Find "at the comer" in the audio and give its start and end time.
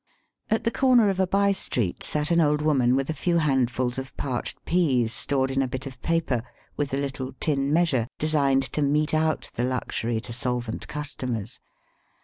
0.49-1.11